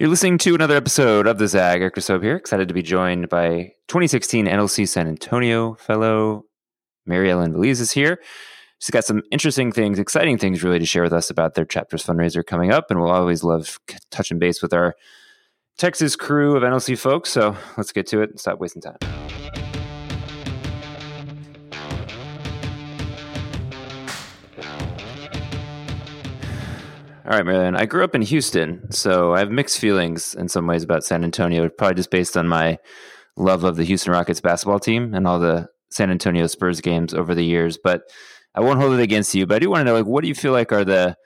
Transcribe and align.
You're 0.00 0.08
listening 0.08 0.38
to 0.38 0.56
another 0.56 0.74
episode 0.74 1.28
of 1.28 1.38
the 1.38 1.46
Zag. 1.46 1.80
Eric 1.80 1.94
here. 1.96 2.34
Excited 2.34 2.66
to 2.66 2.74
be 2.74 2.82
joined 2.82 3.28
by 3.28 3.70
2016 3.86 4.46
NLC 4.46 4.88
San 4.88 5.06
Antonio 5.06 5.74
fellow 5.74 6.46
Mary 7.06 7.30
Ellen 7.30 7.54
Veliz 7.54 7.80
is 7.80 7.92
here. 7.92 8.20
She's 8.80 8.90
got 8.90 9.04
some 9.04 9.22
interesting 9.30 9.70
things, 9.70 10.00
exciting 10.00 10.36
things 10.36 10.64
really 10.64 10.80
to 10.80 10.84
share 10.84 11.04
with 11.04 11.12
us 11.12 11.30
about 11.30 11.54
their 11.54 11.64
chapter's 11.64 12.04
fundraiser 12.04 12.44
coming 12.44 12.72
up. 12.72 12.86
And 12.90 13.00
we'll 13.00 13.12
always 13.12 13.44
love 13.44 13.78
touching 14.10 14.40
base 14.40 14.60
with 14.62 14.74
our 14.74 14.96
Texas 15.78 16.16
crew 16.16 16.56
of 16.56 16.64
NLC 16.64 16.98
folks. 16.98 17.30
So 17.30 17.56
let's 17.76 17.92
get 17.92 18.08
to 18.08 18.20
it 18.20 18.30
and 18.30 18.40
stop 18.40 18.58
wasting 18.58 18.82
time. 18.82 19.23
All 27.26 27.30
right, 27.30 27.46
Marilyn. 27.46 27.74
I 27.74 27.86
grew 27.86 28.04
up 28.04 28.14
in 28.14 28.20
Houston, 28.20 28.90
so 28.92 29.32
I 29.32 29.38
have 29.38 29.50
mixed 29.50 29.78
feelings 29.78 30.34
in 30.34 30.46
some 30.46 30.66
ways 30.66 30.82
about 30.82 31.04
San 31.04 31.24
Antonio, 31.24 31.66
probably 31.70 31.94
just 31.94 32.10
based 32.10 32.36
on 32.36 32.46
my 32.46 32.78
love 33.38 33.64
of 33.64 33.76
the 33.76 33.84
Houston 33.84 34.12
Rockets 34.12 34.42
basketball 34.42 34.78
team 34.78 35.14
and 35.14 35.26
all 35.26 35.40
the 35.40 35.68
San 35.90 36.10
Antonio 36.10 36.46
Spurs 36.48 36.82
games 36.82 37.14
over 37.14 37.34
the 37.34 37.44
years. 37.44 37.78
But 37.82 38.02
I 38.54 38.60
won't 38.60 38.78
hold 38.78 38.92
it 38.92 39.00
against 39.00 39.34
you. 39.34 39.46
But 39.46 39.54
I 39.54 39.58
do 39.60 39.70
want 39.70 39.80
to 39.80 39.84
know, 39.84 39.94
like, 39.94 40.04
what 40.04 40.20
do 40.20 40.28
you 40.28 40.34
feel 40.34 40.52
like 40.52 40.70
are 40.70 40.84
the 40.84 41.16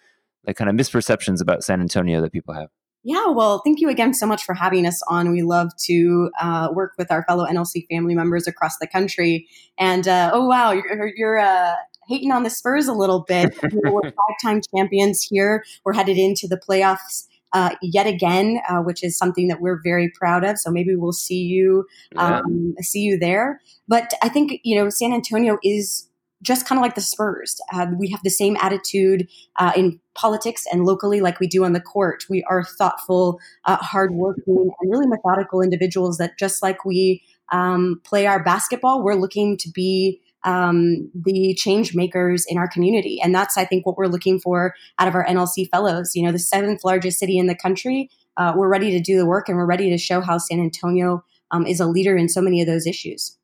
like 0.46 0.54
kind 0.54 0.70
of 0.70 0.76
misperceptions 0.76 1.42
about 1.42 1.64
San 1.64 1.80
Antonio 1.80 2.20
that 2.20 2.32
people 2.32 2.54
have? 2.54 2.68
Yeah, 3.02 3.26
well, 3.30 3.60
thank 3.64 3.80
you 3.80 3.88
again 3.88 4.14
so 4.14 4.26
much 4.26 4.44
for 4.44 4.54
having 4.54 4.86
us 4.86 5.02
on. 5.08 5.32
We 5.32 5.42
love 5.42 5.70
to 5.86 6.30
uh, 6.40 6.68
work 6.72 6.92
with 6.96 7.10
our 7.10 7.24
fellow 7.24 7.44
NLC 7.44 7.86
family 7.90 8.14
members 8.14 8.46
across 8.46 8.78
the 8.78 8.86
country. 8.86 9.48
And 9.78 10.06
uh, 10.06 10.30
oh 10.32 10.46
wow, 10.46 10.70
you're, 10.70 11.10
you're 11.16 11.38
uh, 11.38 11.74
hating 12.08 12.32
on 12.32 12.42
the 12.42 12.50
Spurs 12.50 12.88
a 12.88 12.92
little 12.92 13.20
bit. 13.20 13.56
we're 13.72 14.02
five-time 14.02 14.60
champions 14.74 15.22
here. 15.22 15.64
We're 15.84 15.94
headed 15.94 16.18
into 16.18 16.48
the 16.48 16.56
playoffs 16.58 17.26
uh, 17.52 17.74
yet 17.82 18.06
again, 18.06 18.60
uh, 18.68 18.78
which 18.78 19.02
is 19.02 19.16
something 19.16 19.48
that 19.48 19.60
we're 19.60 19.80
very 19.82 20.10
proud 20.10 20.44
of. 20.44 20.58
So 20.58 20.70
maybe 20.70 20.94
we'll 20.94 21.12
see 21.12 21.42
you 21.42 21.86
um, 22.16 22.74
yeah. 22.76 22.82
see 22.82 23.00
you 23.00 23.18
there. 23.18 23.60
But 23.86 24.12
I 24.22 24.28
think 24.28 24.60
you 24.64 24.76
know 24.76 24.90
San 24.90 25.12
Antonio 25.12 25.58
is 25.62 26.08
just 26.42 26.66
kind 26.66 26.78
of 26.78 26.82
like 26.82 26.94
the 26.94 27.00
Spurs. 27.00 27.60
Uh, 27.72 27.86
we 27.98 28.08
have 28.10 28.20
the 28.22 28.30
same 28.30 28.56
attitude 28.60 29.28
uh, 29.56 29.72
in 29.76 29.98
politics 30.14 30.66
and 30.72 30.84
locally, 30.84 31.20
like 31.20 31.40
we 31.40 31.48
do 31.48 31.64
on 31.64 31.72
the 31.72 31.80
court. 31.80 32.24
We 32.30 32.44
are 32.44 32.64
thoughtful, 32.64 33.40
uh, 33.64 33.76
hardworking, 33.76 34.70
and 34.80 34.90
really 34.90 35.06
methodical 35.06 35.62
individuals 35.62 36.18
that 36.18 36.38
just 36.38 36.62
like 36.62 36.84
we 36.84 37.22
um, 37.50 38.00
play 38.04 38.26
our 38.26 38.42
basketball, 38.42 39.02
we're 39.02 39.14
looking 39.14 39.56
to 39.58 39.70
be 39.70 40.20
um, 40.44 41.10
the 41.14 41.54
change 41.54 41.94
makers 41.94 42.44
in 42.48 42.58
our 42.58 42.68
community. 42.68 43.20
And 43.22 43.34
that's, 43.34 43.56
I 43.56 43.64
think, 43.64 43.86
what 43.86 43.96
we're 43.96 44.06
looking 44.06 44.38
for 44.38 44.74
out 44.98 45.08
of 45.08 45.14
our 45.14 45.26
NLC 45.26 45.68
fellows. 45.68 46.12
You 46.14 46.24
know, 46.24 46.32
the 46.32 46.38
seventh 46.38 46.84
largest 46.84 47.18
city 47.18 47.38
in 47.38 47.46
the 47.46 47.54
country, 47.54 48.10
uh, 48.36 48.52
we're 48.56 48.68
ready 48.68 48.90
to 48.92 49.00
do 49.00 49.18
the 49.18 49.26
work 49.26 49.48
and 49.48 49.56
we're 49.56 49.66
ready 49.66 49.90
to 49.90 49.98
show 49.98 50.20
how 50.20 50.38
San 50.38 50.60
Antonio 50.60 51.24
um, 51.50 51.66
is 51.66 51.80
a 51.80 51.86
leader 51.86 52.16
in 52.16 52.28
so 52.28 52.40
many 52.40 52.60
of 52.60 52.66
those 52.66 52.86
issues. 52.86 53.36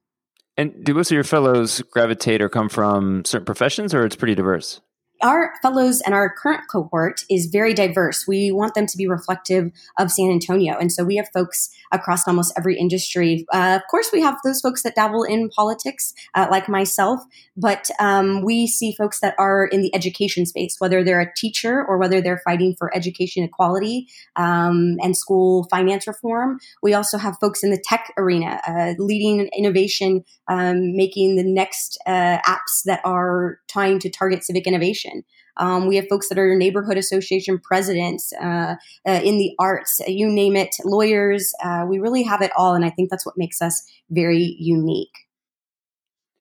And 0.56 0.84
do 0.84 0.94
most 0.94 1.10
of 1.10 1.14
your 1.14 1.24
fellows 1.24 1.82
gravitate 1.90 2.40
or 2.40 2.48
come 2.48 2.68
from 2.68 3.24
certain 3.24 3.44
professions, 3.44 3.92
or 3.92 4.04
it's 4.04 4.14
pretty 4.14 4.36
diverse? 4.36 4.80
Our 5.24 5.54
fellows 5.62 6.02
and 6.02 6.14
our 6.14 6.32
current 6.32 6.64
cohort 6.70 7.24
is 7.30 7.46
very 7.46 7.72
diverse. 7.72 8.28
We 8.28 8.52
want 8.52 8.74
them 8.74 8.86
to 8.86 8.96
be 8.96 9.08
reflective 9.08 9.72
of 9.98 10.12
San 10.12 10.30
Antonio. 10.30 10.76
And 10.78 10.92
so 10.92 11.02
we 11.02 11.16
have 11.16 11.28
folks 11.32 11.70
across 11.90 12.28
almost 12.28 12.52
every 12.58 12.78
industry. 12.78 13.46
Uh, 13.52 13.80
of 13.80 13.88
course, 13.90 14.10
we 14.12 14.20
have 14.20 14.36
those 14.44 14.60
folks 14.60 14.82
that 14.82 14.94
dabble 14.94 15.24
in 15.24 15.48
politics, 15.48 16.12
uh, 16.34 16.46
like 16.50 16.68
myself, 16.68 17.20
but 17.56 17.88
um, 17.98 18.42
we 18.42 18.66
see 18.66 18.92
folks 18.92 19.20
that 19.20 19.34
are 19.38 19.64
in 19.64 19.80
the 19.80 19.94
education 19.94 20.44
space, 20.44 20.76
whether 20.78 21.02
they're 21.02 21.20
a 21.20 21.34
teacher 21.34 21.82
or 21.82 21.96
whether 21.96 22.20
they're 22.20 22.42
fighting 22.44 22.74
for 22.78 22.94
education 22.94 23.44
equality 23.44 24.06
um, 24.36 24.96
and 25.00 25.16
school 25.16 25.66
finance 25.70 26.06
reform. 26.06 26.58
We 26.82 26.92
also 26.92 27.16
have 27.16 27.38
folks 27.40 27.62
in 27.62 27.70
the 27.70 27.82
tech 27.82 28.12
arena, 28.18 28.60
uh, 28.68 28.94
leading 28.98 29.48
innovation, 29.56 30.24
um, 30.48 30.94
making 30.94 31.36
the 31.36 31.44
next 31.44 31.96
uh, 32.06 32.38
apps 32.46 32.82
that 32.84 33.00
are 33.04 33.58
trying 33.68 34.00
to 34.00 34.10
target 34.10 34.44
civic 34.44 34.66
innovation. 34.66 35.13
Um, 35.56 35.86
we 35.86 35.96
have 35.96 36.06
folks 36.08 36.28
that 36.28 36.38
are 36.38 36.56
neighborhood 36.56 36.98
association 36.98 37.58
presidents 37.58 38.32
uh, 38.40 38.76
uh, 39.06 39.20
in 39.22 39.38
the 39.38 39.54
arts, 39.58 40.00
uh, 40.00 40.04
you 40.08 40.28
name 40.28 40.56
it, 40.56 40.74
lawyers. 40.84 41.52
Uh, 41.62 41.86
we 41.88 41.98
really 41.98 42.22
have 42.24 42.42
it 42.42 42.50
all, 42.56 42.74
and 42.74 42.84
I 42.84 42.90
think 42.90 43.10
that's 43.10 43.24
what 43.24 43.38
makes 43.38 43.62
us 43.62 43.84
very 44.10 44.56
unique. 44.58 45.12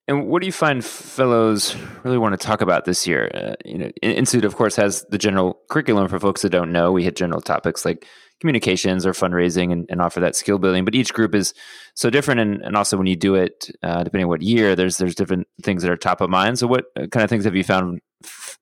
And 0.06 0.26
what 0.26 0.42
do 0.42 0.46
you 0.46 0.52
find 0.52 0.84
fellows 0.84 1.74
really 2.02 2.18
want 2.18 2.38
to 2.38 2.46
talk 2.46 2.60
about 2.60 2.84
this 2.84 3.06
year? 3.06 3.30
Uh, 3.32 3.54
you 3.64 3.78
know, 3.78 3.90
Institute, 4.02 4.44
of 4.44 4.54
course, 4.54 4.76
has 4.76 5.06
the 5.08 5.16
general 5.16 5.60
curriculum 5.70 6.08
for 6.08 6.18
folks 6.18 6.42
that 6.42 6.50
don't 6.50 6.72
know. 6.72 6.92
We 6.92 7.04
hit 7.04 7.16
general 7.16 7.40
topics 7.40 7.86
like 7.86 8.06
communications 8.38 9.06
or 9.06 9.12
fundraising 9.12 9.72
and, 9.72 9.86
and 9.88 10.02
offer 10.02 10.20
that 10.20 10.36
skill 10.36 10.58
building. 10.58 10.84
But 10.84 10.94
each 10.94 11.14
group 11.14 11.34
is 11.34 11.54
so 11.94 12.10
different, 12.10 12.40
and, 12.40 12.60
and 12.62 12.76
also 12.76 12.98
when 12.98 13.06
you 13.06 13.16
do 13.16 13.34
it, 13.34 13.70
uh, 13.82 14.04
depending 14.04 14.24
on 14.24 14.28
what 14.28 14.42
year, 14.42 14.76
there's 14.76 14.98
there's 14.98 15.14
different 15.14 15.46
things 15.62 15.82
that 15.82 15.90
are 15.90 15.96
top 15.96 16.20
of 16.20 16.28
mind. 16.28 16.58
So, 16.58 16.66
what 16.66 16.84
kind 16.94 17.24
of 17.24 17.30
things 17.30 17.44
have 17.46 17.56
you 17.56 17.64
found 17.64 18.02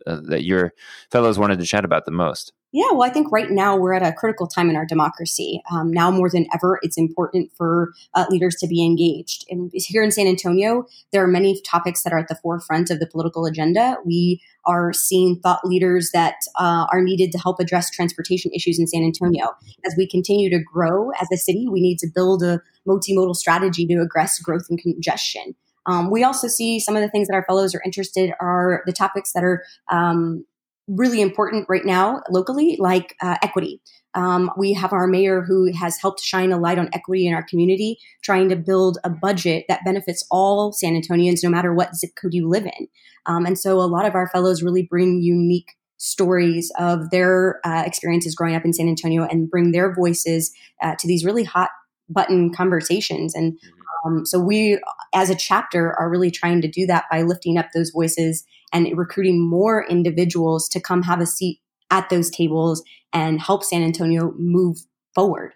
uh, 0.07 0.21
that 0.25 0.45
your 0.45 0.73
fellows 1.11 1.39
wanted 1.39 1.59
to 1.59 1.67
chat 1.67 1.85
about 1.85 2.05
the 2.05 2.11
most? 2.11 2.53
Yeah, 2.75 2.91
well, 2.93 3.03
I 3.03 3.11
think 3.11 3.31
right 3.31 3.51
now 3.51 3.77
we're 3.77 3.93
at 3.93 4.03
a 4.03 4.15
critical 4.15 4.47
time 4.47 4.71
in 4.71 4.77
our 4.77 4.87
democracy. 4.87 5.61
Um, 5.71 5.93
now 5.93 6.11
more 6.11 6.31
than 6.31 6.47
ever, 6.55 6.79
it's 6.81 6.97
important 6.97 7.53
for 7.55 7.93
uh, 8.15 8.25
leaders 8.31 8.57
to 8.57 8.67
be 8.67 8.83
engaged. 8.83 9.45
And 9.51 9.71
here 9.75 10.03
in 10.03 10.11
San 10.11 10.27
Antonio, 10.27 10.87
there 11.13 11.23
are 11.23 11.29
many 11.29 11.61
topics 11.61 12.03
that 12.03 12.15
are 12.15 12.19
at 12.19 12.29
the 12.29 12.39
forefront 12.43 12.91
of 12.91 12.99
the 12.99 13.07
political 13.07 13.45
agenda. 13.45 13.97
We 14.07 14.41
are 14.65 14.95
seeing 14.95 15.39
thought 15.41 15.67
leaders 15.67 16.13
that 16.15 16.37
uh, 16.59 16.87
are 16.91 17.03
needed 17.03 17.31
to 17.33 17.39
help 17.39 17.61
address 17.61 17.91
transportation 17.91 18.51
issues 18.55 18.79
in 18.79 18.87
San 18.87 19.03
Antonio. 19.03 19.51
As 19.85 19.95
we 19.99 20.09
continue 20.09 20.49
to 20.49 20.59
grow 20.59 21.11
as 21.21 21.29
a 21.31 21.37
city, 21.37 21.69
we 21.71 21.83
need 21.83 21.99
to 21.99 22.09
build 22.15 22.43
a 22.43 22.63
multimodal 22.89 23.37
strategy 23.37 23.87
to 23.87 24.01
address 24.01 24.39
growth 24.39 24.67
and 24.71 24.79
congestion. 24.79 25.55
Um, 25.87 26.11
we 26.11 26.25
also 26.25 26.49
see 26.49 26.79
some 26.79 26.97
of 26.97 27.03
the 27.03 27.09
things 27.09 27.29
that 27.29 27.35
our 27.35 27.45
fellows 27.45 27.75
are 27.75 27.83
interested 27.85 28.33
are 28.41 28.83
the 28.87 28.93
topics 28.93 29.33
that 29.33 29.45
are 29.45 29.65
um, 29.91 30.45
really 30.89 31.21
important 31.21 31.67
right 31.69 31.85
now 31.85 32.23
locally, 32.31 32.77
like 32.79 33.15
uh, 33.21 33.37
equity. 33.43 33.81
Um, 34.15 34.51
we 34.59 34.75
have 34.75 34.93
our 34.93 35.07
mayor 35.07 35.43
who 35.43 35.73
has 35.73 35.99
helped 35.99 36.21
shine 36.21 36.53
a 36.53 36.59
light 36.59 36.79
on 36.79 36.91
equity 36.93 37.27
in 37.27 37.35
our 37.35 37.43
community, 37.43 37.99
trying 38.23 38.49
to 38.51 38.57
build 38.57 38.99
a 39.05 39.11
budget 39.11 39.65
that 39.69 39.85
benefits 39.85 40.27
all 40.31 40.73
San 40.73 41.01
Antonians, 41.01 41.43
no 41.43 41.49
matter 41.49 41.73
what 41.73 41.95
zip 41.95 42.11
code 42.21 42.35
you 42.35 42.49
live 42.49 42.67
in. 42.67 42.89
Um, 43.27 43.47
and 43.47 43.59
so 43.59 43.81
a 43.81 43.89
lot 43.89 44.05
of 44.05 44.15
our 44.15 44.29
fellows 44.29 44.63
really 44.63 44.83
bring 44.83 45.23
unique 45.23 45.73
stories 45.97 46.71
of 46.79 47.11
their 47.11 47.61
uh, 47.65 47.85
experiences 47.87 48.35
growing 48.35 48.57
up 48.57 48.65
in 48.65 48.73
San 48.73 48.89
Antonio 48.89 49.25
and 49.25 49.49
bring 49.49 49.73
their 49.73 49.95
voices 49.95 50.53
uh, 50.83 50.95
to 50.99 51.07
these 51.07 51.25
really 51.25 51.45
hot 51.45 51.71
button 52.09 52.53
conversations. 52.53 53.35
And. 53.35 53.59
Um, 54.05 54.27
so 54.27 54.39
we, 54.39 54.79
as 55.15 55.31
a 55.31 55.35
chapter, 55.35 55.99
are 55.99 56.11
really 56.11 56.31
trying 56.31 56.61
to 56.63 56.69
do 56.69 56.87
that 56.87 57.05
by 57.11 57.23
lifting 57.23 57.59
up 57.59 57.67
those 57.75 57.91
voices 57.91 58.45
and 58.73 58.97
recruiting 58.97 59.41
more 59.49 59.87
individuals 59.89 60.69
to 60.71 60.81
come 60.81 61.03
have 61.03 61.21
a 61.21 61.27
seat 61.27 61.61
at 61.91 62.09
those 62.11 62.31
tables 62.31 62.83
and 63.13 63.41
help 63.41 63.63
San 63.63 63.83
Antonio 63.83 64.33
move 64.37 64.79
forward. 65.15 65.53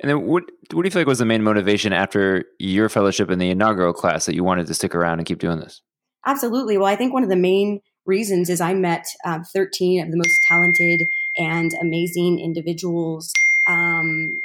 And 0.00 0.10
then, 0.10 0.26
what 0.26 0.44
what 0.72 0.82
do 0.82 0.86
you 0.86 0.90
feel 0.90 1.00
like 1.00 1.06
was 1.06 1.18
the 1.18 1.24
main 1.24 1.42
motivation 1.42 1.92
after 1.92 2.44
your 2.58 2.88
fellowship 2.88 3.30
in 3.30 3.38
the 3.38 3.50
inaugural 3.50 3.92
class 3.92 4.26
that 4.26 4.34
you 4.34 4.44
wanted 4.44 4.66
to 4.66 4.74
stick 4.74 4.94
around 4.94 5.18
and 5.18 5.26
keep 5.26 5.38
doing 5.38 5.58
this? 5.58 5.80
Absolutely. 6.24 6.78
Well, 6.78 6.86
I 6.86 6.96
think 6.96 7.12
one 7.12 7.24
of 7.24 7.28
the 7.28 7.36
main 7.36 7.80
reasons 8.06 8.48
is 8.48 8.60
I 8.60 8.74
met 8.74 9.06
um, 9.24 9.44
13 9.44 10.02
of 10.02 10.10
the 10.10 10.16
most 10.16 10.40
talented 10.46 11.06
and 11.36 11.72
amazing 11.80 12.38
individuals 12.38 13.32
um, 13.66 14.40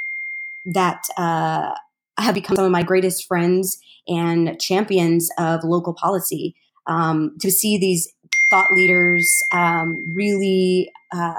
that 0.64 1.02
uh, 1.16 1.72
have 2.18 2.34
become 2.34 2.56
some 2.56 2.64
of 2.64 2.70
my 2.70 2.82
greatest 2.82 3.26
friends 3.26 3.78
and 4.06 4.60
champions 4.60 5.30
of 5.38 5.64
local 5.64 5.94
policy. 5.94 6.54
Um, 6.86 7.36
to 7.40 7.50
see 7.50 7.76
these 7.76 8.08
thought 8.50 8.70
leaders 8.72 9.42
um, 9.52 9.94
really 10.16 10.90
uh, 11.12 11.34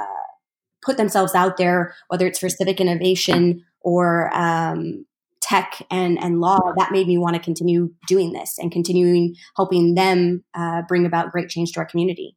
put 0.83 0.97
themselves 0.97 1.33
out 1.33 1.57
there, 1.57 1.95
whether 2.07 2.27
it's 2.27 2.39
for 2.39 2.49
civic 2.49 2.79
innovation 2.79 3.65
or 3.81 4.33
um, 4.35 5.05
tech 5.41 5.85
and, 5.89 6.21
and 6.21 6.39
law, 6.39 6.59
that 6.77 6.91
made 6.91 7.07
me 7.07 7.17
want 7.17 7.35
to 7.35 7.41
continue 7.41 7.91
doing 8.07 8.33
this 8.33 8.57
and 8.59 8.71
continuing 8.71 9.35
helping 9.55 9.95
them 9.95 10.43
uh, 10.53 10.83
bring 10.87 11.05
about 11.05 11.31
great 11.31 11.49
change 11.49 11.71
to 11.71 11.79
our 11.79 11.85
community. 11.85 12.35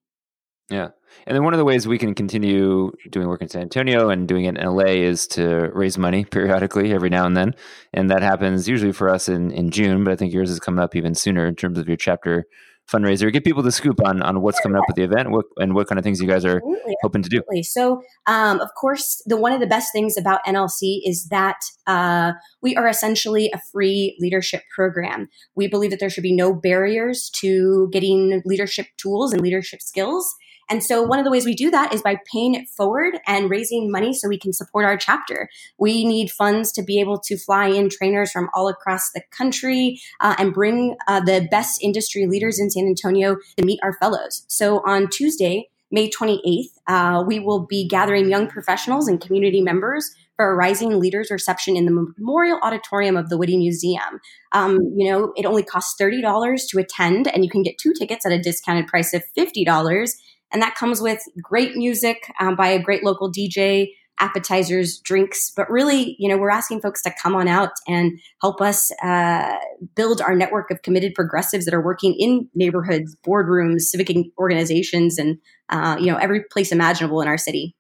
Yeah. 0.73 0.89
And 1.27 1.37
then 1.37 1.45
one 1.45 1.53
of 1.53 1.59
the 1.59 1.65
ways 1.65 1.87
we 1.87 1.99
can 1.99 2.15
continue 2.15 2.91
doing 3.11 3.29
work 3.29 3.43
in 3.43 3.49
San 3.49 3.63
Antonio 3.63 4.09
and 4.09 4.27
doing 4.27 4.47
it 4.47 4.57
in 4.57 4.65
LA 4.65 4.85
is 4.85 5.27
to 5.29 5.71
raise 5.73 5.99
money 5.99 6.25
periodically 6.31 6.93
every 6.93 7.11
now 7.11 7.27
and 7.27 7.37
then. 7.37 7.55
And 7.93 8.11
that 8.11 8.23
happens 8.23 8.69
usually 8.69 8.93
for 8.93 9.09
us 9.09 9.29
in, 9.29 9.51
in 9.51 9.71
June, 9.71 10.05
but 10.05 10.13
I 10.13 10.17
think 10.17 10.33
yours 10.33 10.51
is 10.51 10.59
coming 10.59 10.83
up 10.83 10.97
even 10.97 11.15
sooner 11.15 11.47
in 11.47 11.55
terms 11.55 11.79
of 11.79 11.87
your 11.87 11.97
chapter 11.97 12.47
fundraiser. 12.91 13.33
Give 13.33 13.45
people 13.45 13.63
the 13.63 13.73
scoop 13.73 14.01
on 14.05 14.23
on 14.23 14.43
what's 14.43 14.61
coming 14.61 14.77
up 14.77 14.85
with 14.89 14.97
the 14.97 15.05
event 15.05 15.31
what, 15.31 15.47
and 15.57 15.75
what 15.75 15.89
kind 15.89 15.99
of 15.99 16.05
things 16.05 16.21
you 16.21 16.27
guys 16.27 16.45
are 16.45 16.57
absolutely, 16.57 16.95
hoping 17.03 17.23
to 17.23 17.29
do. 17.29 17.39
Absolutely. 17.39 17.63
So, 17.63 18.03
um, 18.27 18.61
of 18.61 18.69
course, 18.75 19.23
the 19.27 19.37
one 19.37 19.53
of 19.53 19.61
the 19.61 19.67
best 19.67 19.93
things 19.93 20.17
about 20.17 20.45
NLC 20.45 21.01
is 21.05 21.29
that 21.31 21.59
uh, 21.87 22.33
we 22.61 22.77
are 22.77 22.89
essentially 22.89 23.51
a 23.55 23.61
free 23.73 24.17
leadership 24.21 24.63
program. 24.75 25.29
We 25.55 25.69
believe 25.69 25.91
that 25.91 26.01
there 26.01 26.11
should 26.11 26.23
be 26.23 26.35
no 26.35 26.53
barriers 26.53 27.31
to 27.41 27.89
getting 27.93 28.43
leadership 28.45 28.87
tools 28.97 29.33
and 29.33 29.41
leadership 29.41 29.81
skills. 29.81 30.35
And 30.73 30.83
so 30.83 31.03
one 31.03 31.19
of 31.19 31.27
the 31.27 31.31
ways 31.31 31.45
we 31.45 31.55
do 31.55 31.71
that 31.71 31.93
is 31.93 32.01
by 32.01 32.17
paying 32.33 32.55
it 32.55 32.67
forward 32.67 33.21
and 33.27 33.51
raising 33.51 33.91
money 33.91 34.15
so 34.15 34.27
we 34.27 34.39
can 34.39 34.55
support 34.55 34.87
our 34.87 34.97
chapter. 34.97 35.51
We 35.77 36.03
need 36.07 36.31
funds 36.31 36.73
to 36.73 36.83
be 36.83 36.99
able 36.99 37.19
to 37.27 37.37
fly 37.37 37.67
in 37.67 37.91
trainers 37.91 38.33
from 38.33 38.49
all 38.55 38.69
across 38.69 39.11
the 39.11 39.21
country 39.31 40.01
uh, 40.21 40.35
and 40.39 40.55
bring 40.55 40.97
uh, 41.07 41.21
the 41.21 41.47
best 41.51 41.83
industry 41.83 42.27
leaders 42.27 42.59
in 42.59 42.71
San 42.71 42.87
Antonio 42.87 43.37
to 43.59 43.67
meet 43.67 43.81
our 43.83 43.93
fellows. 43.93 44.47
So 44.49 44.79
on 44.87 45.11
Tuesday, 45.11 45.69
May 45.91 46.09
28th, 46.09 46.71
uh, 46.87 47.23
we 47.27 47.39
will 47.39 47.67
be 47.67 47.87
gathering 47.87 48.31
young 48.31 48.49
professionals 48.49 49.09
and 49.09 49.21
community 49.21 49.61
members 49.61 50.11
for 50.37 50.51
a 50.51 50.55
Rising 50.55 50.99
Leaders 50.99 51.31
reception 51.31 51.77
in 51.77 51.85
the 51.85 51.93
Memorial 51.93 52.59
Auditorium 52.63 53.19
of 53.19 53.29
the 53.29 53.37
Witte 53.37 53.59
Museum. 53.59 54.21
Um, 54.53 54.79
you 54.97 55.11
know, 55.11 55.35
it 55.37 55.45
only 55.45 55.63
costs 55.63 56.01
$30 56.01 56.67
to 56.71 56.79
attend, 56.79 57.29
and 57.29 57.45
you 57.45 57.51
can 57.51 57.63
get 57.63 57.77
two 57.77 57.93
tickets 57.93 58.25
at 58.25 58.33
a 58.33 58.41
discounted 58.41 58.87
price 58.87 59.13
of 59.13 59.23
$50. 59.37 60.15
And 60.52 60.62
that 60.62 60.75
comes 60.75 61.00
with 61.00 61.20
great 61.40 61.76
music 61.76 62.31
um, 62.40 62.56
by 62.56 62.69
a 62.69 62.82
great 62.82 63.04
local 63.04 63.31
DJ, 63.31 63.88
appetizers, 64.20 64.99
drinks. 64.99 65.50
But 65.54 65.69
really, 65.70 66.16
you 66.19 66.28
know, 66.28 66.37
we're 66.38 66.50
asking 66.50 66.81
folks 66.81 67.02
to 67.02 67.14
come 67.20 67.34
on 67.34 67.49
out 67.49 67.72
and 67.88 68.20
help 68.40 68.60
us 68.60 68.90
uh, 69.02 69.56
build 69.96 70.20
our 70.20 70.34
network 70.34 70.70
of 70.70 70.82
committed 70.82 71.14
progressives 71.14 71.64
that 71.64 71.75
are 71.75 71.82
working 71.82 72.14
in 72.19 72.49
neighborhoods, 72.54 73.16
boardrooms, 73.26 73.81
civic 73.81 74.14
organizations, 74.38 75.19
and, 75.19 75.38
uh, 75.70 75.96
you 75.99 76.06
know, 76.06 76.16
every 76.16 76.44
place 76.52 76.70
imaginable 76.70 77.20
in 77.20 77.28
our 77.28 77.38
city. 77.38 77.75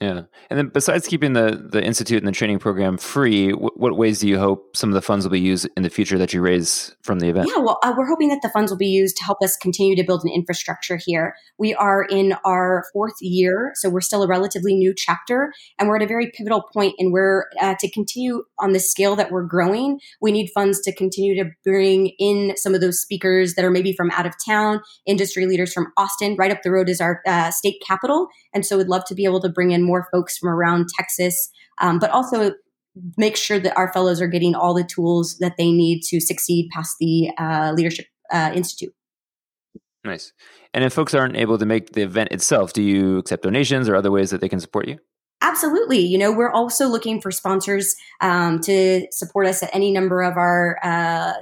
Yeah, 0.00 0.22
and 0.48 0.58
then 0.58 0.68
besides 0.68 1.06
keeping 1.06 1.34
the 1.34 1.62
the 1.70 1.84
institute 1.84 2.16
and 2.16 2.26
the 2.26 2.32
training 2.32 2.58
program 2.58 2.96
free, 2.96 3.50
what 3.50 3.98
ways 3.98 4.20
do 4.20 4.28
you 4.28 4.38
hope 4.38 4.74
some 4.74 4.88
of 4.88 4.94
the 4.94 5.02
funds 5.02 5.26
will 5.26 5.30
be 5.30 5.40
used 5.40 5.68
in 5.76 5.82
the 5.82 5.90
future 5.90 6.16
that 6.16 6.32
you 6.32 6.40
raise 6.40 6.96
from 7.02 7.18
the 7.20 7.28
event? 7.28 7.50
Yeah, 7.54 7.60
well, 7.62 7.78
uh, 7.82 7.92
we're 7.94 8.08
hoping 8.08 8.30
that 8.30 8.40
the 8.42 8.48
funds 8.48 8.70
will 8.70 8.78
be 8.78 8.86
used 8.86 9.18
to 9.18 9.24
help 9.24 9.36
us 9.42 9.58
continue 9.58 9.94
to 9.96 10.02
build 10.02 10.24
an 10.24 10.30
infrastructure 10.34 10.98
here. 11.04 11.34
We 11.58 11.74
are 11.74 12.02
in 12.04 12.34
our 12.46 12.84
fourth 12.94 13.16
year, 13.20 13.72
so 13.74 13.90
we're 13.90 14.00
still 14.00 14.22
a 14.22 14.26
relatively 14.26 14.74
new 14.74 14.94
chapter, 14.96 15.52
and 15.78 15.86
we're 15.86 15.96
at 15.96 16.02
a 16.02 16.06
very 16.06 16.32
pivotal 16.34 16.62
point. 16.72 16.94
And 16.98 17.12
we're 17.12 17.44
uh, 17.60 17.74
to 17.78 17.90
continue 17.90 18.44
on 18.58 18.72
the 18.72 18.80
scale 18.80 19.16
that 19.16 19.30
we're 19.30 19.44
growing. 19.44 20.00
We 20.22 20.32
need 20.32 20.48
funds 20.54 20.80
to 20.80 20.94
continue 20.94 21.34
to 21.44 21.50
bring 21.62 22.12
in 22.18 22.56
some 22.56 22.74
of 22.74 22.80
those 22.80 23.02
speakers 23.02 23.52
that 23.56 23.66
are 23.66 23.70
maybe 23.70 23.92
from 23.92 24.10
out 24.12 24.24
of 24.24 24.32
town, 24.48 24.80
industry 25.04 25.44
leaders 25.44 25.74
from 25.74 25.92
Austin. 25.98 26.36
Right 26.38 26.50
up 26.50 26.62
the 26.62 26.70
road 26.70 26.88
is 26.88 27.02
our 27.02 27.20
uh, 27.26 27.50
state 27.50 27.82
capital, 27.86 28.28
and 28.54 28.64
so 28.64 28.78
we'd 28.78 28.88
love 28.88 29.04
to 29.04 29.14
be 29.14 29.26
able 29.26 29.42
to 29.42 29.50
bring 29.50 29.72
in 29.72 29.89
more 29.90 30.06
folks 30.12 30.38
from 30.38 30.48
around 30.48 30.88
Texas, 30.96 31.50
um, 31.80 31.98
but 31.98 32.10
also 32.10 32.52
make 33.16 33.36
sure 33.36 33.58
that 33.58 33.76
our 33.76 33.92
fellows 33.92 34.20
are 34.20 34.26
getting 34.28 34.54
all 34.54 34.74
the 34.74 34.84
tools 34.84 35.36
that 35.38 35.54
they 35.56 35.70
need 35.72 36.02
to 36.10 36.20
succeed 36.20 36.68
past 36.72 36.96
the 37.00 37.30
uh, 37.38 37.72
Leadership 37.76 38.06
uh, 38.32 38.50
Institute. 38.54 38.94
Nice. 40.04 40.32
And 40.72 40.84
if 40.84 40.92
folks 40.92 41.14
aren't 41.14 41.36
able 41.36 41.58
to 41.58 41.66
make 41.66 41.92
the 41.92 42.02
event 42.02 42.32
itself, 42.32 42.72
do 42.72 42.82
you 42.82 43.18
accept 43.18 43.42
donations 43.42 43.88
or 43.88 43.96
other 43.96 44.10
ways 44.10 44.30
that 44.30 44.40
they 44.40 44.48
can 44.48 44.60
support 44.60 44.88
you? 44.88 44.98
Absolutely. 45.42 46.00
You 46.00 46.18
know, 46.18 46.32
we're 46.32 46.52
also 46.52 46.86
looking 46.86 47.20
for 47.20 47.30
sponsors 47.30 47.94
um, 48.20 48.60
to 48.60 49.06
support 49.10 49.46
us 49.46 49.62
at 49.62 49.70
any 49.74 49.90
number 49.90 50.22
of 50.22 50.36
our 50.36 50.78
uh, 50.82 51.32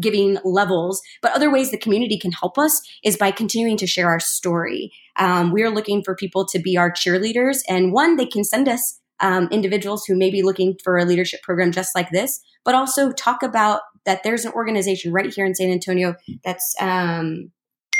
giving 0.00 0.38
levels. 0.44 1.00
But 1.22 1.32
other 1.32 1.50
ways 1.50 1.70
the 1.70 1.78
community 1.78 2.18
can 2.18 2.32
help 2.32 2.58
us 2.58 2.80
is 3.04 3.16
by 3.16 3.30
continuing 3.30 3.76
to 3.78 3.86
share 3.86 4.08
our 4.08 4.20
story. 4.20 4.92
Um, 5.16 5.52
we're 5.52 5.70
looking 5.70 6.02
for 6.02 6.14
people 6.14 6.46
to 6.46 6.58
be 6.58 6.76
our 6.76 6.90
cheerleaders. 6.90 7.58
And 7.68 7.92
one, 7.92 8.16
they 8.16 8.26
can 8.26 8.44
send 8.44 8.68
us 8.68 9.00
um, 9.20 9.48
individuals 9.50 10.04
who 10.06 10.16
may 10.16 10.30
be 10.30 10.42
looking 10.42 10.76
for 10.82 10.96
a 10.96 11.04
leadership 11.04 11.42
program 11.42 11.72
just 11.72 11.94
like 11.94 12.10
this, 12.10 12.40
but 12.64 12.74
also 12.74 13.12
talk 13.12 13.42
about 13.42 13.80
that 14.04 14.22
there's 14.22 14.44
an 14.44 14.52
organization 14.52 15.12
right 15.12 15.32
here 15.32 15.44
in 15.44 15.54
San 15.54 15.70
Antonio 15.70 16.14
that's 16.44 16.74
um, 16.80 17.50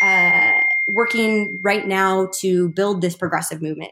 uh, 0.01 0.61
working 0.95 1.61
right 1.63 1.87
now 1.87 2.29
to 2.41 2.71
build 2.71 3.03
this 3.03 3.17
progressive 3.17 3.61
movement. 3.61 3.91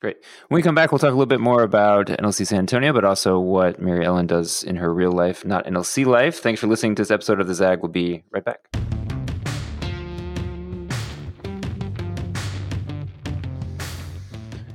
Great. 0.00 0.16
When 0.48 0.56
we 0.56 0.62
come 0.62 0.74
back, 0.74 0.92
we'll 0.92 0.98
talk 0.98 1.08
a 1.08 1.12
little 1.12 1.26
bit 1.26 1.40
more 1.40 1.62
about 1.62 2.06
NLC 2.06 2.46
San 2.46 2.60
Antonio, 2.60 2.94
but 2.94 3.04
also 3.04 3.38
what 3.38 3.82
Mary 3.82 4.06
Ellen 4.06 4.26
does 4.26 4.62
in 4.62 4.76
her 4.76 4.94
real 4.94 5.12
life, 5.12 5.44
not 5.44 5.66
NLC 5.66 6.06
life. 6.06 6.40
Thanks 6.40 6.58
for 6.58 6.68
listening 6.68 6.94
to 6.94 7.02
this 7.02 7.10
episode 7.10 7.38
of 7.38 7.46
The 7.46 7.54
Zag. 7.54 7.82
We'll 7.82 7.92
be 7.92 8.24
right 8.32 8.42
back. 8.42 8.60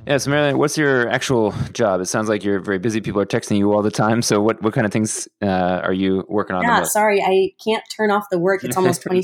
Yeah, 0.06 0.18
so 0.18 0.30
Marilyn, 0.30 0.60
what's 0.60 0.78
your 0.78 1.10
actual 1.10 1.56
job? 1.74 2.02
It 2.02 2.06
sounds 2.06 2.30
like 2.30 2.44
you're 2.44 2.60
very 2.60 2.78
busy. 2.78 3.02
People 3.02 3.20
are 3.20 3.26
texting 3.26 3.58
you 3.58 3.74
all 3.74 3.82
the 3.82 3.90
time. 3.90 4.22
So, 4.22 4.40
what, 4.40 4.62
what 4.62 4.76
kind 4.76 4.86
of 4.86 4.94
things 4.94 5.28
uh, 5.42 5.48
are 5.48 5.94
you 5.94 6.24
working 6.30 6.56
on? 6.56 6.62
Yeah, 6.62 6.84
sorry, 6.84 7.24
I 7.24 7.50
can't 7.64 7.84
turn 7.98 8.12
off 8.12 8.26
the 8.30 8.38
work. 8.38 8.64
It's 8.64 8.78
almost 8.78 9.02
twenty 9.08 9.24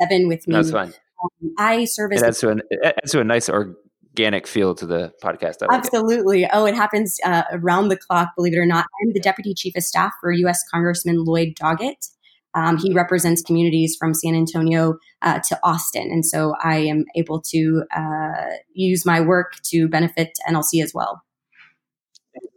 seven 0.00 0.28
with 0.28 0.48
me. 0.48 0.54
That's 0.54 0.70
fine. 0.70 0.94
Um, 1.22 1.54
I 1.58 1.84
service. 1.84 2.22
It 2.22 2.26
adds, 2.26 2.40
to 2.40 2.48
an, 2.48 2.62
it 2.70 2.94
adds 3.02 3.12
to 3.12 3.20
a 3.20 3.24
nice 3.24 3.50
or 3.50 3.76
organic 4.12 4.46
feel 4.46 4.74
to 4.74 4.86
the 4.86 5.12
podcast. 5.22 5.60
Like 5.60 5.70
Absolutely. 5.70 6.44
It. 6.44 6.50
Oh, 6.52 6.66
it 6.66 6.74
happens 6.74 7.18
uh, 7.24 7.44
around 7.52 7.88
the 7.88 7.96
clock, 7.96 8.30
believe 8.36 8.54
it 8.54 8.58
or 8.58 8.66
not. 8.66 8.86
I'm 9.02 9.12
the 9.12 9.20
deputy 9.20 9.54
chief 9.54 9.76
of 9.76 9.82
staff 9.82 10.12
for 10.20 10.30
U.S. 10.32 10.62
Congressman 10.70 11.24
Lloyd 11.24 11.54
Doggett. 11.60 12.10
Um, 12.54 12.76
he 12.76 12.92
represents 12.92 13.40
communities 13.40 13.96
from 13.98 14.12
San 14.12 14.34
Antonio 14.34 14.98
uh, 15.22 15.40
to 15.48 15.58
Austin. 15.62 16.10
And 16.10 16.24
so 16.24 16.54
I 16.62 16.78
am 16.78 17.06
able 17.16 17.40
to 17.48 17.84
uh, 17.96 18.50
use 18.74 19.06
my 19.06 19.22
work 19.22 19.54
to 19.64 19.88
benefit 19.88 20.38
NLC 20.46 20.82
as 20.82 20.92
well. 20.94 21.22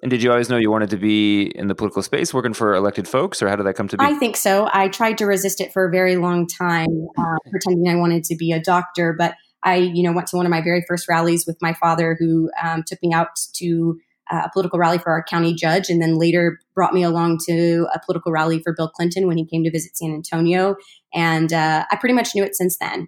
And 0.01 0.11
did 0.11 0.21
you 0.21 0.31
always 0.31 0.49
know 0.49 0.57
you 0.57 0.69
wanted 0.69 0.89
to 0.91 0.97
be 0.97 1.43
in 1.55 1.67
the 1.67 1.75
political 1.75 2.01
space, 2.01 2.33
working 2.33 2.53
for 2.53 2.75
elected 2.75 3.07
folks, 3.07 3.41
or 3.41 3.47
how 3.49 3.55
did 3.55 3.65
that 3.65 3.73
come 3.73 3.87
to 3.87 3.97
be? 3.97 4.05
I 4.05 4.13
think 4.13 4.37
so. 4.37 4.69
I 4.71 4.87
tried 4.87 5.17
to 5.17 5.25
resist 5.25 5.61
it 5.61 5.73
for 5.73 5.87
a 5.87 5.91
very 5.91 6.17
long 6.17 6.45
time, 6.47 7.07
uh, 7.17 7.35
pretending 7.49 7.89
I 7.89 7.95
wanted 7.95 8.23
to 8.25 8.35
be 8.35 8.51
a 8.51 8.59
doctor. 8.59 9.15
But 9.17 9.35
I, 9.65 9.75
you 9.75 10.03
know, 10.03 10.13
went 10.13 10.27
to 10.27 10.37
one 10.37 10.45
of 10.45 10.49
my 10.49 10.61
very 10.61 10.83
first 10.87 11.09
rallies 11.09 11.45
with 11.45 11.57
my 11.61 11.73
father, 11.73 12.15
who 12.17 12.49
um, 12.63 12.83
took 12.87 12.99
me 13.03 13.11
out 13.11 13.29
to 13.55 13.99
uh, 14.31 14.43
a 14.45 14.49
political 14.51 14.79
rally 14.79 14.97
for 14.97 15.11
our 15.11 15.23
county 15.23 15.53
judge, 15.53 15.89
and 15.89 16.01
then 16.01 16.17
later 16.17 16.59
brought 16.73 16.93
me 16.93 17.03
along 17.03 17.39
to 17.47 17.87
a 17.93 17.99
political 17.99 18.31
rally 18.31 18.61
for 18.61 18.73
Bill 18.73 18.89
Clinton 18.89 19.27
when 19.27 19.37
he 19.37 19.45
came 19.45 19.63
to 19.63 19.71
visit 19.71 19.97
San 19.97 20.13
Antonio. 20.13 20.75
And 21.13 21.51
uh, 21.51 21.85
I 21.91 21.95
pretty 21.97 22.15
much 22.15 22.33
knew 22.33 22.43
it 22.43 22.55
since 22.55 22.77
then. 22.77 23.07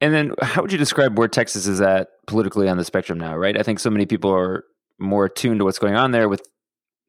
And 0.00 0.12
then, 0.12 0.34
how 0.42 0.62
would 0.62 0.72
you 0.72 0.78
describe 0.78 1.16
where 1.18 1.28
Texas 1.28 1.66
is 1.66 1.80
at 1.80 2.08
politically 2.26 2.68
on 2.68 2.76
the 2.76 2.84
spectrum 2.84 3.18
now? 3.18 3.36
Right, 3.36 3.58
I 3.58 3.62
think 3.62 3.78
so 3.78 3.90
many 3.90 4.06
people 4.06 4.32
are 4.32 4.64
more 4.98 5.26
attuned 5.26 5.60
to 5.60 5.64
what's 5.64 5.78
going 5.78 5.94
on 5.94 6.10
there 6.10 6.28
with 6.28 6.42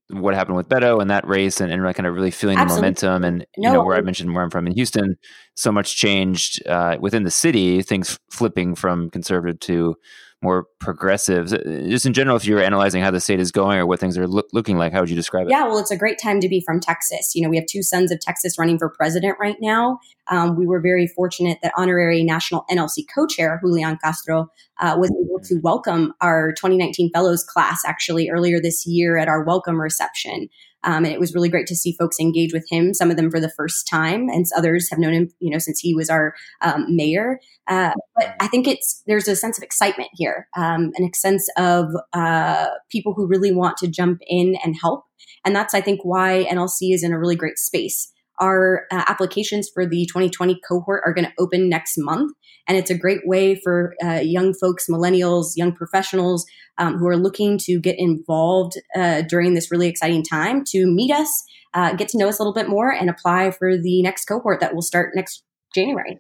what 0.09 0.33
happened 0.33 0.57
with 0.57 0.69
Beto 0.69 1.01
and 1.01 1.09
that 1.09 1.27
race 1.27 1.61
and, 1.61 1.71
and 1.71 1.81
kind 1.95 2.05
of 2.05 2.13
really 2.13 2.31
feeling 2.31 2.57
Absolutely. 2.57 2.94
the 2.94 3.07
momentum. 3.07 3.23
And, 3.23 3.45
no. 3.57 3.69
you 3.69 3.73
know, 3.73 3.83
where 3.83 3.95
I 3.95 4.01
mentioned 4.01 4.33
where 4.33 4.44
I'm 4.44 4.50
from 4.50 4.67
in 4.67 4.73
Houston, 4.73 5.17
so 5.55 5.71
much 5.71 5.95
changed 5.95 6.65
uh, 6.67 6.97
within 7.00 7.23
the 7.23 7.31
city, 7.31 7.81
things 7.81 8.19
flipping 8.29 8.75
from 8.75 9.09
conservative 9.09 9.59
to 9.61 9.95
more 10.44 10.67
progressives. 10.79 11.53
Uh, 11.53 11.85
just 11.88 12.05
in 12.05 12.13
general, 12.13 12.35
if 12.35 12.45
you're 12.45 12.61
analyzing 12.61 13.01
how 13.01 13.09
the 13.09 13.21
state 13.21 13.39
is 13.39 13.51
going 13.51 13.78
or 13.78 13.87
what 13.87 13.99
things 13.99 14.18
are 14.18 14.28
lo- 14.28 14.44
looking 14.51 14.78
like, 14.78 14.92
how 14.92 14.99
would 14.99 15.09
you 15.09 15.16
describe 15.16 15.47
it? 15.47 15.49
Yeah, 15.49 15.63
well, 15.63 15.78
it's 15.78 15.89
a 15.89 15.97
great 15.97 16.19
time 16.21 16.42
to 16.42 16.49
be 16.49 16.61
from 16.61 16.80
Texas. 16.80 17.33
You 17.33 17.42
know, 17.42 17.49
we 17.49 17.56
have 17.56 17.66
two 17.66 17.81
sons 17.81 18.11
of 18.11 18.19
Texas 18.19 18.59
running 18.59 18.78
for 18.78 18.89
president 18.89 19.37
right 19.39 19.57
now. 19.61 19.99
Um, 20.30 20.56
we 20.56 20.65
were 20.65 20.80
very 20.80 21.07
fortunate 21.07 21.59
that 21.61 21.73
honorary 21.77 22.23
national 22.23 22.65
NLC 22.69 23.03
co-chair 23.13 23.59
Julian 23.63 23.97
Castro 24.03 24.49
uh, 24.80 24.95
was 24.97 25.11
able 25.11 25.39
to 25.44 25.59
welcome 25.61 26.13
our 26.21 26.53
2019 26.53 27.11
fellows 27.11 27.44
class 27.44 27.81
actually 27.85 28.30
earlier 28.30 28.61
this 28.61 28.85
year 28.85 29.18
at 29.18 29.27
our 29.27 29.44
welcome 29.44 29.80
reception. 29.80 30.49
Um, 30.85 31.06
and 31.06 31.13
it 31.13 31.19
was 31.19 31.33
really 31.33 31.49
great 31.49 31.68
to 31.68 31.75
see 31.75 31.95
folks 31.97 32.19
engage 32.19 32.53
with 32.53 32.65
him. 32.69 32.94
Some 32.94 33.09
of 33.09 33.18
them 33.18 33.31
for 33.31 33.39
the 33.39 33.49
first 33.49 33.87
time, 33.87 34.30
and 34.30 34.45
others 34.56 34.89
have 34.89 34.99
known 34.99 35.13
him, 35.13 35.30
you 35.39 35.49
know, 35.49 35.57
since 35.57 35.80
he 35.80 35.95
was 35.95 36.09
our 36.09 36.33
um, 36.61 36.85
mayor. 36.89 37.39
Uh, 37.68 37.94
but 38.15 38.35
I 38.42 38.47
think 38.47 38.68
it's 38.68 39.01
there's 39.07 39.27
a 39.27 39.35
sense 39.35 39.57
of 39.57 39.63
excitement 39.63 40.09
here, 40.13 40.47
um, 40.57 40.92
and 40.97 41.09
a 41.09 41.18
sense 41.18 41.47
of 41.57 41.87
uh, 42.11 42.68
people 42.89 43.13
who 43.13 43.27
really 43.27 43.53
want 43.53 43.77
to 43.77 43.87
jump 43.87 44.19
in 44.27 44.57
and 44.63 44.75
help. 44.80 45.06
And 45.45 45.56
that's 45.56 45.73
I 45.73 45.81
think 45.81 46.01
why 46.03 46.45
NLC 46.49 46.94
is 46.94 47.03
in 47.03 47.13
a 47.13 47.19
really 47.19 47.35
great 47.35 47.57
space. 47.57 48.11
Our 48.44 48.88
uh, 48.92 49.06
applications 49.07 49.69
for 49.73 49.85
the 49.85 50.06
2020 50.06 50.59
cohort 50.68 51.02
are 51.06 51.14
going 51.14 51.26
to 51.26 51.31
open 51.40 51.69
next 51.69 51.97
month. 51.97 52.33
And 52.68 52.78
it's 52.78 52.92
a 52.92 52.97
great 52.97 53.21
way 53.23 53.56
for 53.56 53.95
uh, 54.04 54.19
young 54.21 54.54
folks, 54.54 54.88
millennials, 54.90 55.54
young 55.56 55.73
professionals 55.73 56.45
um, 56.78 56.97
who 56.97 57.07
are 57.07 57.16
looking 57.16 57.57
to 57.59 57.80
get 57.80 57.95
involved 57.97 58.73
uh, 58.97 59.21
during 59.21 59.54
this 59.54 59.71
really 59.71 59.88
exciting 59.88 60.23
time 60.23 60.66
to 60.71 60.85
meet 60.85 61.14
us, 61.14 61.30
uh, 61.73 61.94
get 61.94 62.09
to 62.09 62.18
know 62.18 62.28
us 62.28 62.38
a 62.38 62.42
little 62.42 62.54
bit 62.54 62.68
more, 62.68 62.92
and 62.92 63.09
apply 63.09 63.52
for 63.52 63.78
the 63.78 64.02
next 64.02 64.26
cohort 64.26 64.59
that 64.59 64.76
will 64.76 64.81
start 64.81 65.12
next 65.16 65.44
January. 65.73 66.19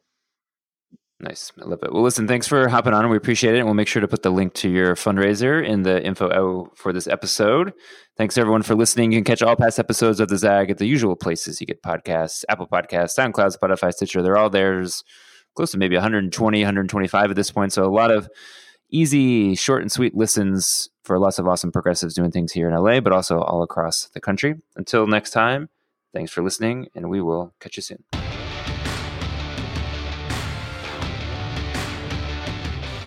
Nice. 1.23 1.53
I 1.61 1.65
love 1.65 1.79
it. 1.83 1.93
Well, 1.93 2.03
listen, 2.03 2.27
thanks 2.27 2.49
for 2.49 2.67
hopping 2.67 2.93
on. 2.93 3.09
We 3.09 3.15
appreciate 3.15 3.55
it. 3.55 3.59
And 3.59 3.65
we'll 3.65 3.75
make 3.75 3.87
sure 3.87 4.01
to 4.01 4.09
put 4.09 4.23
the 4.23 4.29
link 4.29 4.53
to 4.55 4.69
your 4.69 4.93
fundraiser 4.93 5.65
in 5.65 5.83
the 5.83 6.05
info 6.05 6.69
for 6.75 6.91
this 6.91 7.07
episode. 7.07 7.71
Thanks 8.17 8.37
everyone 8.37 8.61
for 8.61 8.75
listening. 8.75 9.13
You 9.13 9.19
can 9.19 9.23
catch 9.23 9.41
all 9.41 9.55
past 9.55 9.79
episodes 9.79 10.19
of 10.19 10.27
the 10.27 10.37
ZAG 10.37 10.69
at 10.69 10.79
the 10.79 10.85
usual 10.85 11.15
places 11.15 11.61
you 11.61 11.67
get 11.67 11.81
podcasts, 11.81 12.43
Apple 12.49 12.67
Podcasts, 12.67 13.17
SoundCloud, 13.17 13.57
Spotify, 13.57 13.93
Stitcher. 13.93 14.21
They're 14.21 14.37
all. 14.37 14.49
There's 14.49 15.05
close 15.55 15.71
to 15.71 15.77
maybe 15.77 15.95
120, 15.95 16.59
125 16.59 17.29
at 17.29 17.35
this 17.37 17.51
point. 17.51 17.71
So 17.71 17.85
a 17.85 17.87
lot 17.87 18.11
of 18.11 18.27
easy, 18.91 19.55
short 19.55 19.81
and 19.81 19.91
sweet 19.91 20.15
listens 20.15 20.89
for 21.05 21.17
lots 21.19 21.39
of 21.39 21.47
awesome 21.47 21.71
progressives 21.71 22.15
doing 22.15 22.31
things 22.31 22.51
here 22.51 22.67
in 22.67 22.75
LA, 22.75 22.99
but 22.99 23.13
also 23.13 23.39
all 23.39 23.63
across 23.63 24.09
the 24.13 24.19
country. 24.19 24.55
Until 24.75 25.07
next 25.07 25.29
time, 25.29 25.69
thanks 26.13 26.33
for 26.33 26.43
listening 26.43 26.87
and 26.93 27.09
we 27.09 27.21
will 27.21 27.53
catch 27.61 27.77
you 27.77 27.83
soon. 27.83 28.22